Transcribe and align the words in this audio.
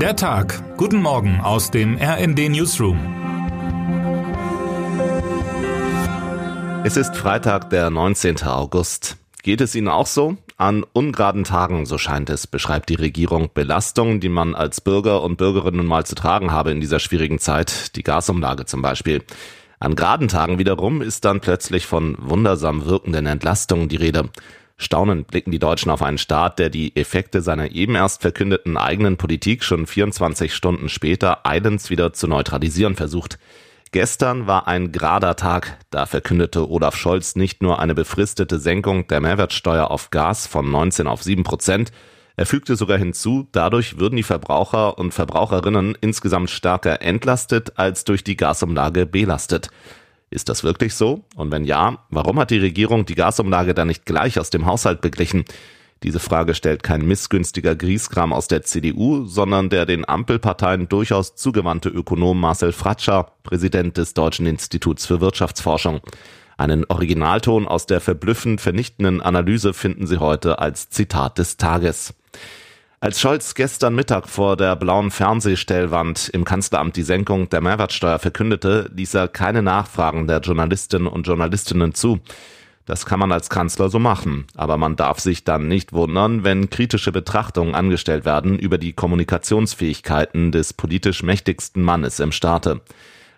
Der 0.00 0.14
Tag. 0.14 0.76
Guten 0.76 1.00
Morgen 1.00 1.40
aus 1.40 1.70
dem 1.70 1.96
RND 1.96 2.50
Newsroom. 2.50 2.98
Es 6.84 6.98
ist 6.98 7.16
Freitag, 7.16 7.70
der 7.70 7.88
19. 7.88 8.42
August. 8.42 9.16
Geht 9.42 9.62
es 9.62 9.74
Ihnen 9.74 9.88
auch 9.88 10.06
so? 10.06 10.36
An 10.58 10.84
ungeraden 10.92 11.44
Tagen, 11.44 11.86
so 11.86 11.96
scheint 11.96 12.28
es, 12.28 12.46
beschreibt 12.46 12.90
die 12.90 12.96
Regierung 12.96 13.48
Belastungen, 13.54 14.20
die 14.20 14.28
man 14.28 14.54
als 14.54 14.82
Bürger 14.82 15.22
und 15.22 15.38
Bürgerinnen 15.38 15.86
mal 15.86 16.04
zu 16.04 16.14
tragen 16.14 16.52
habe 16.52 16.72
in 16.72 16.82
dieser 16.82 17.00
schwierigen 17.00 17.38
Zeit, 17.38 17.96
die 17.96 18.02
Gasumlage 18.02 18.66
zum 18.66 18.82
Beispiel. 18.82 19.24
An 19.78 19.96
geraden 19.96 20.28
Tagen 20.28 20.58
wiederum 20.58 21.00
ist 21.00 21.24
dann 21.24 21.40
plötzlich 21.40 21.86
von 21.86 22.16
wundersam 22.18 22.84
wirkenden 22.84 23.24
Entlastungen 23.24 23.88
die 23.88 23.96
Rede. 23.96 24.28
Staunend 24.76 25.28
blicken 25.28 25.50
die 25.50 25.58
Deutschen 25.58 25.90
auf 25.90 26.02
einen 26.02 26.18
Staat, 26.18 26.58
der 26.58 26.68
die 26.68 26.94
Effekte 26.96 27.40
seiner 27.40 27.72
eben 27.72 27.94
erst 27.94 28.22
verkündeten 28.22 28.76
eigenen 28.76 29.16
Politik 29.16 29.64
schon 29.64 29.86
24 29.86 30.54
Stunden 30.54 30.88
später 30.88 31.46
eilends 31.46 31.88
wieder 31.88 32.12
zu 32.12 32.28
neutralisieren 32.28 32.94
versucht. 32.94 33.38
Gestern 33.92 34.46
war 34.46 34.68
ein 34.68 34.92
gerader 34.92 35.36
Tag. 35.36 35.78
Da 35.90 36.04
verkündete 36.04 36.68
Olaf 36.68 36.96
Scholz 36.96 37.36
nicht 37.36 37.62
nur 37.62 37.78
eine 37.78 37.94
befristete 37.94 38.58
Senkung 38.58 39.06
der 39.06 39.20
Mehrwertsteuer 39.20 39.90
auf 39.90 40.10
Gas 40.10 40.46
von 40.46 40.70
19 40.70 41.06
auf 41.06 41.22
7 41.22 41.42
Prozent, 41.44 41.92
er 42.36 42.44
fügte 42.44 42.76
sogar 42.76 42.98
hinzu, 42.98 43.48
dadurch 43.50 43.98
würden 43.98 44.16
die 44.16 44.22
Verbraucher 44.22 44.98
und 44.98 45.14
Verbraucherinnen 45.14 45.96
insgesamt 46.02 46.50
stärker 46.50 47.00
entlastet 47.00 47.78
als 47.78 48.04
durch 48.04 48.24
die 48.24 48.36
Gasumlage 48.36 49.06
belastet. 49.06 49.70
Ist 50.30 50.48
das 50.48 50.64
wirklich 50.64 50.94
so? 50.94 51.24
Und 51.36 51.52
wenn 51.52 51.64
ja, 51.64 52.04
warum 52.10 52.38
hat 52.38 52.50
die 52.50 52.58
Regierung 52.58 53.06
die 53.06 53.14
Gasumlage 53.14 53.74
dann 53.74 53.88
nicht 53.88 54.06
gleich 54.06 54.40
aus 54.40 54.50
dem 54.50 54.66
Haushalt 54.66 55.00
beglichen? 55.00 55.44
Diese 56.02 56.18
Frage 56.18 56.54
stellt 56.54 56.82
kein 56.82 57.06
missgünstiger 57.06 57.74
Grieskram 57.74 58.32
aus 58.32 58.48
der 58.48 58.62
CDU, 58.62 59.24
sondern 59.24 59.70
der 59.70 59.86
den 59.86 60.06
Ampelparteien 60.06 60.88
durchaus 60.88 61.36
zugewandte 61.36 61.88
Ökonom 61.88 62.38
Marcel 62.38 62.72
Fratscher, 62.72 63.32
Präsident 63.44 63.96
des 63.96 64.12
Deutschen 64.12 64.46
Instituts 64.46 65.06
für 65.06 65.20
Wirtschaftsforschung. 65.20 66.00
Einen 66.58 66.84
Originalton 66.86 67.66
aus 67.66 67.86
der 67.86 68.00
verblüffend 68.00 68.60
vernichtenden 68.60 69.22
Analyse 69.22 69.72
finden 69.74 70.06
Sie 70.06 70.18
heute 70.18 70.58
als 70.58 70.90
Zitat 70.90 71.38
des 71.38 71.56
Tages. 71.56 72.14
Als 73.06 73.20
Scholz 73.20 73.54
gestern 73.54 73.94
Mittag 73.94 74.28
vor 74.28 74.56
der 74.56 74.74
blauen 74.74 75.12
Fernsehstellwand 75.12 76.28
im 76.30 76.44
Kanzleramt 76.44 76.96
die 76.96 77.04
Senkung 77.04 77.48
der 77.48 77.60
Mehrwertsteuer 77.60 78.18
verkündete, 78.18 78.90
ließ 78.96 79.14
er 79.14 79.28
keine 79.28 79.62
Nachfragen 79.62 80.26
der 80.26 80.40
Journalistinnen 80.40 81.06
und 81.06 81.24
Journalistinnen 81.24 81.94
zu. 81.94 82.18
Das 82.84 83.06
kann 83.06 83.20
man 83.20 83.30
als 83.30 83.48
Kanzler 83.48 83.90
so 83.90 84.00
machen, 84.00 84.48
aber 84.56 84.76
man 84.76 84.96
darf 84.96 85.20
sich 85.20 85.44
dann 85.44 85.68
nicht 85.68 85.92
wundern, 85.92 86.42
wenn 86.42 86.68
kritische 86.68 87.12
Betrachtungen 87.12 87.76
angestellt 87.76 88.24
werden 88.24 88.58
über 88.58 88.76
die 88.76 88.92
Kommunikationsfähigkeiten 88.92 90.50
des 90.50 90.72
politisch 90.72 91.22
mächtigsten 91.22 91.84
Mannes 91.84 92.18
im 92.18 92.32
Staate. 92.32 92.80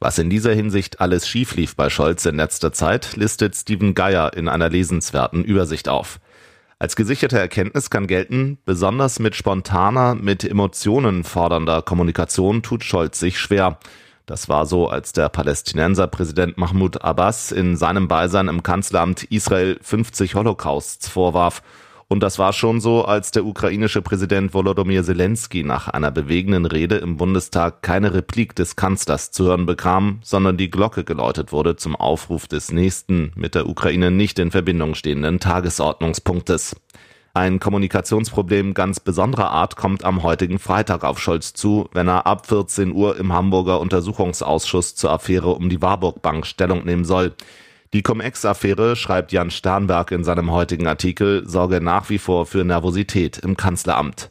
Was 0.00 0.18
in 0.18 0.28
dieser 0.28 0.54
Hinsicht 0.54 1.00
alles 1.00 1.28
schief 1.28 1.54
lief 1.54 1.76
bei 1.76 1.88
Scholz 1.88 2.26
in 2.26 2.34
letzter 2.34 2.72
Zeit, 2.72 3.14
listet 3.14 3.54
Steven 3.54 3.94
Geier 3.94 4.32
in 4.34 4.48
einer 4.48 4.70
lesenswerten 4.70 5.44
Übersicht 5.44 5.88
auf. 5.88 6.18
Als 6.82 6.96
gesicherte 6.96 7.38
Erkenntnis 7.38 7.90
kann 7.90 8.08
gelten, 8.08 8.58
besonders 8.64 9.20
mit 9.20 9.36
spontaner, 9.36 10.16
mit 10.16 10.42
Emotionen 10.42 11.22
fordernder 11.22 11.80
Kommunikation 11.80 12.64
tut 12.64 12.82
Scholz 12.82 13.20
sich 13.20 13.38
schwer. 13.38 13.78
Das 14.26 14.48
war 14.48 14.66
so, 14.66 14.88
als 14.88 15.12
der 15.12 15.28
Palästinenserpräsident 15.28 16.58
Mahmoud 16.58 17.00
Abbas 17.04 17.52
in 17.52 17.76
seinem 17.76 18.08
Beisein 18.08 18.48
im 18.48 18.64
Kanzleramt 18.64 19.22
Israel 19.22 19.78
50 19.80 20.34
Holocausts 20.34 21.06
vorwarf 21.06 21.62
und 22.12 22.22
das 22.22 22.38
war 22.38 22.52
schon 22.52 22.80
so, 22.82 23.06
als 23.06 23.30
der 23.30 23.46
ukrainische 23.46 24.02
Präsident 24.02 24.52
Volodymyr 24.52 25.02
Zelensky 25.02 25.64
nach 25.64 25.88
einer 25.88 26.10
bewegenden 26.10 26.66
Rede 26.66 26.96
im 26.96 27.16
Bundestag 27.16 27.80
keine 27.80 28.12
Replik 28.12 28.54
des 28.54 28.76
Kanzlers 28.76 29.30
zu 29.30 29.46
hören 29.46 29.64
bekam, 29.64 30.18
sondern 30.22 30.58
die 30.58 30.70
Glocke 30.70 31.04
geläutet 31.04 31.52
wurde 31.52 31.76
zum 31.76 31.96
Aufruf 31.96 32.46
des 32.46 32.70
nächsten, 32.70 33.32
mit 33.34 33.54
der 33.54 33.66
Ukraine 33.66 34.10
nicht 34.10 34.38
in 34.38 34.50
Verbindung 34.50 34.94
stehenden 34.94 35.40
Tagesordnungspunktes. 35.40 36.76
Ein 37.32 37.60
Kommunikationsproblem 37.60 38.74
ganz 38.74 39.00
besonderer 39.00 39.50
Art 39.50 39.76
kommt 39.76 40.04
am 40.04 40.22
heutigen 40.22 40.58
Freitag 40.58 41.04
auf 41.04 41.18
Scholz 41.18 41.54
zu, 41.54 41.88
wenn 41.94 42.08
er 42.08 42.26
ab 42.26 42.46
14 42.46 42.92
Uhr 42.92 43.16
im 43.16 43.32
Hamburger 43.32 43.80
Untersuchungsausschuss 43.80 44.96
zur 44.96 45.12
Affäre 45.12 45.48
um 45.54 45.70
die 45.70 45.80
Warburg 45.80 46.20
Bank 46.20 46.44
Stellung 46.44 46.84
nehmen 46.84 47.06
soll. 47.06 47.32
Die 47.94 48.02
Cum-Ex-Affäre, 48.02 48.96
schreibt 48.96 49.32
Jan 49.32 49.50
Sternberg 49.50 50.12
in 50.12 50.24
seinem 50.24 50.50
heutigen 50.50 50.86
Artikel, 50.86 51.46
sorge 51.46 51.82
nach 51.82 52.08
wie 52.08 52.16
vor 52.16 52.46
für 52.46 52.64
Nervosität 52.64 53.36
im 53.36 53.54
Kanzleramt. 53.54 54.30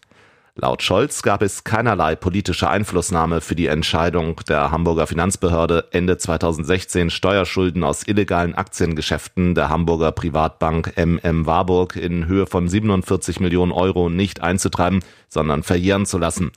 Laut 0.56 0.82
Scholz 0.82 1.22
gab 1.22 1.44
es 1.44 1.64
keinerlei 1.64 2.16
politische 2.16 2.72
Einflussnahme 2.72 3.40
für 3.40 3.54
die 3.54 3.68
Entscheidung 3.68 4.38
der 4.50 4.72
Hamburger 4.72 5.06
Finanzbehörde, 5.06 5.90
Ende 5.92 6.18
2016 6.18 7.12
Steuerschulden 7.12 7.84
aus 7.84 8.08
illegalen 8.08 8.56
Aktiengeschäften 8.56 9.54
der 9.54 9.70
Hamburger 9.70 10.12
Privatbank 10.12 10.94
MM 10.98 11.46
Warburg 11.46 11.96
in 11.96 12.26
Höhe 12.26 12.48
von 12.48 12.68
47 12.68 13.40
Millionen 13.40 13.72
Euro 13.72 14.10
nicht 14.10 14.42
einzutreiben, 14.42 15.02
sondern 15.30 15.62
verjähren 15.62 16.08
zu 16.08 16.18
lassen. 16.18 16.52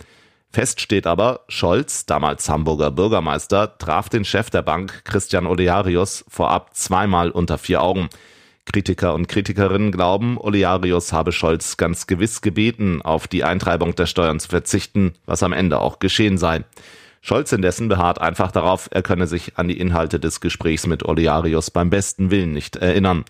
Fest 0.54 0.80
steht 0.80 1.08
aber, 1.08 1.40
Scholz, 1.48 2.06
damals 2.06 2.48
Hamburger 2.48 2.92
Bürgermeister, 2.92 3.76
traf 3.76 4.08
den 4.08 4.24
Chef 4.24 4.50
der 4.50 4.62
Bank, 4.62 5.04
Christian 5.04 5.48
Olearius, 5.48 6.24
vorab 6.28 6.76
zweimal 6.76 7.30
unter 7.30 7.58
vier 7.58 7.82
Augen. 7.82 8.08
Kritiker 8.64 9.14
und 9.14 9.26
Kritikerinnen 9.26 9.90
glauben, 9.90 10.38
Olearius 10.38 11.12
habe 11.12 11.32
Scholz 11.32 11.76
ganz 11.76 12.06
gewiss 12.06 12.40
gebeten, 12.40 13.02
auf 13.02 13.26
die 13.26 13.42
Eintreibung 13.42 13.96
der 13.96 14.06
Steuern 14.06 14.38
zu 14.38 14.48
verzichten, 14.48 15.14
was 15.26 15.42
am 15.42 15.52
Ende 15.52 15.80
auch 15.80 15.98
geschehen 15.98 16.38
sei. 16.38 16.62
Scholz 17.20 17.50
indessen 17.50 17.88
beharrt 17.88 18.20
einfach 18.20 18.52
darauf, 18.52 18.88
er 18.92 19.02
könne 19.02 19.26
sich 19.26 19.58
an 19.58 19.66
die 19.66 19.80
Inhalte 19.80 20.20
des 20.20 20.40
Gesprächs 20.40 20.86
mit 20.86 21.04
Olearius 21.04 21.72
beim 21.72 21.90
besten 21.90 22.30
Willen 22.30 22.52
nicht 22.52 22.76
erinnern. 22.76 23.24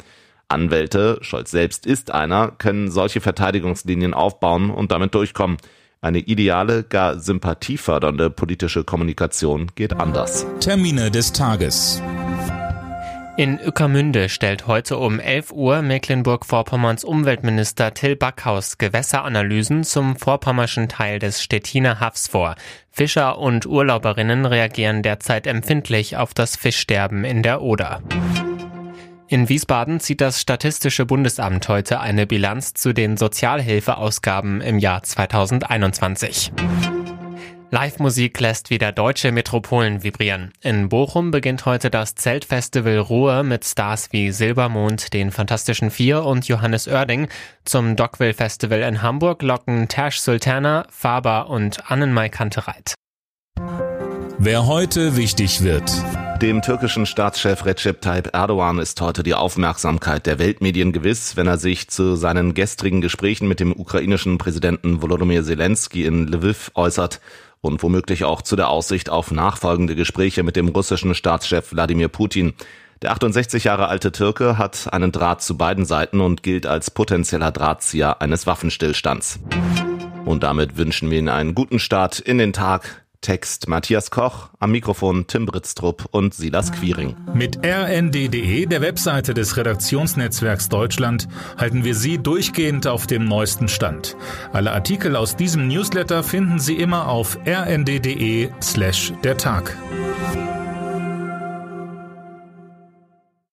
Anwälte, 0.48 1.16
Scholz 1.22 1.50
selbst 1.50 1.86
ist 1.86 2.10
einer, 2.10 2.50
können 2.50 2.90
solche 2.90 3.22
Verteidigungslinien 3.22 4.12
aufbauen 4.12 4.68
und 4.68 4.92
damit 4.92 5.14
durchkommen. 5.14 5.56
Eine 6.04 6.18
ideale, 6.18 6.82
gar 6.82 7.18
sympathiefördernde 7.18 8.28
politische 8.28 8.84
Kommunikation 8.84 9.72
geht 9.74 9.94
anders. 9.94 10.44
Termine 10.60 11.10
des 11.10 11.32
Tages. 11.32 12.02
In 13.38 13.58
Ueckermünde 13.58 14.28
stellt 14.28 14.66
heute 14.66 14.98
um 14.98 15.18
11 15.18 15.52
Uhr 15.52 15.80
Mecklenburg-Vorpommerns 15.80 17.04
Umweltminister 17.04 17.94
Till 17.94 18.16
Backhaus 18.16 18.76
Gewässeranalysen 18.76 19.82
zum 19.82 20.16
vorpommerschen 20.16 20.90
Teil 20.90 21.20
des 21.20 21.42
Stettiner 21.42 22.00
Hafs 22.00 22.28
vor. 22.28 22.54
Fischer 22.90 23.38
und 23.38 23.64
Urlauberinnen 23.64 24.44
reagieren 24.44 25.02
derzeit 25.02 25.46
empfindlich 25.46 26.18
auf 26.18 26.34
das 26.34 26.54
Fischsterben 26.54 27.24
in 27.24 27.42
der 27.42 27.62
Oder. 27.62 28.02
In 29.34 29.48
Wiesbaden 29.48 29.98
zieht 29.98 30.20
das 30.20 30.40
Statistische 30.40 31.06
Bundesamt 31.06 31.68
heute 31.68 31.98
eine 31.98 32.24
Bilanz 32.24 32.72
zu 32.72 32.92
den 32.92 33.16
Sozialhilfeausgaben 33.16 34.60
im 34.60 34.78
Jahr 34.78 35.02
2021. 35.02 36.52
Live-Musik 37.72 38.38
lässt 38.38 38.70
wieder 38.70 38.92
deutsche 38.92 39.32
Metropolen 39.32 40.04
vibrieren. 40.04 40.52
In 40.60 40.88
Bochum 40.88 41.32
beginnt 41.32 41.66
heute 41.66 41.90
das 41.90 42.14
Zeltfestival 42.14 42.98
Ruhr 42.98 43.42
mit 43.42 43.64
Stars 43.64 44.12
wie 44.12 44.30
Silbermond, 44.30 45.12
den 45.12 45.32
Fantastischen 45.32 45.90
Vier 45.90 46.22
und 46.22 46.46
Johannes 46.46 46.86
Oerding. 46.86 47.26
Zum 47.64 47.96
Dockville 47.96 48.34
Festival 48.34 48.82
in 48.82 49.02
Hamburg 49.02 49.42
locken 49.42 49.88
Tash 49.88 50.20
Sultana, 50.20 50.86
Faber 50.90 51.50
und 51.50 51.90
Annenmai 51.90 52.28
Kantereit. 52.28 52.94
Wer 54.38 54.66
heute 54.66 55.16
wichtig 55.16 55.64
wird. 55.64 55.90
Dem 56.44 56.60
türkischen 56.60 57.06
Staatschef 57.06 57.64
Recep 57.64 58.02
Tayyip 58.02 58.34
Erdogan 58.34 58.78
ist 58.78 59.00
heute 59.00 59.22
die 59.22 59.32
Aufmerksamkeit 59.32 60.26
der 60.26 60.38
Weltmedien 60.38 60.92
gewiss, 60.92 61.38
wenn 61.38 61.46
er 61.46 61.56
sich 61.56 61.88
zu 61.88 62.16
seinen 62.16 62.52
gestrigen 62.52 63.00
Gesprächen 63.00 63.48
mit 63.48 63.60
dem 63.60 63.72
ukrainischen 63.72 64.36
Präsidenten 64.36 65.00
Volodymyr 65.00 65.42
Zelensky 65.42 66.04
in 66.04 66.28
Lviv 66.28 66.70
äußert 66.74 67.22
und 67.62 67.82
womöglich 67.82 68.24
auch 68.24 68.42
zu 68.42 68.56
der 68.56 68.68
Aussicht 68.68 69.08
auf 69.08 69.30
nachfolgende 69.30 69.96
Gespräche 69.96 70.42
mit 70.42 70.54
dem 70.56 70.68
russischen 70.68 71.14
Staatschef 71.14 71.72
Wladimir 71.72 72.08
Putin. 72.08 72.52
Der 73.00 73.12
68 73.12 73.64
Jahre 73.64 73.88
alte 73.88 74.12
Türke 74.12 74.58
hat 74.58 74.92
einen 74.92 75.12
Draht 75.12 75.40
zu 75.40 75.56
beiden 75.56 75.86
Seiten 75.86 76.20
und 76.20 76.42
gilt 76.42 76.66
als 76.66 76.90
potenzieller 76.90 77.52
Drahtzieher 77.52 78.20
eines 78.20 78.46
Waffenstillstands. 78.46 79.40
Und 80.26 80.42
damit 80.42 80.76
wünschen 80.76 81.10
wir 81.10 81.20
Ihnen 81.20 81.30
einen 81.30 81.54
guten 81.54 81.78
Start 81.78 82.18
in 82.18 82.36
den 82.36 82.52
Tag. 82.52 83.03
Text 83.24 83.68
Matthias 83.68 84.10
Koch, 84.10 84.50
am 84.60 84.70
Mikrofon 84.70 85.26
Tim 85.26 85.46
Britztrup 85.46 86.04
und 86.10 86.34
Silas 86.34 86.70
Quiring. 86.72 87.16
Mit 87.32 87.56
rnd.de, 87.64 88.66
der 88.66 88.82
Webseite 88.82 89.32
des 89.32 89.56
Redaktionsnetzwerks 89.56 90.68
Deutschland, 90.68 91.26
halten 91.56 91.84
wir 91.84 91.94
Sie 91.94 92.18
durchgehend 92.18 92.86
auf 92.86 93.06
dem 93.06 93.24
neuesten 93.24 93.68
Stand. 93.68 94.14
Alle 94.52 94.72
Artikel 94.72 95.16
aus 95.16 95.36
diesem 95.36 95.68
Newsletter 95.68 96.22
finden 96.22 96.58
Sie 96.58 96.74
immer 96.74 97.08
auf 97.08 97.38
rnd.de 97.46 98.50
slash 98.60 99.14
der 99.22 99.38
Tag. 99.38 99.74